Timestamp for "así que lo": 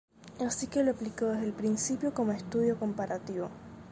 0.39-0.89